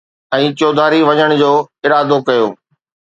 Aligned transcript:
۽ 0.35 0.43
چوڌاري 0.59 0.99
وڃڻ 1.09 1.29
جو 1.41 1.51
ارادو 1.85 2.17
ڪيو 2.27 2.47